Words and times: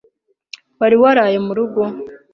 Wari 0.79 0.97
waraye 1.03 1.37
murugo? 1.45 1.81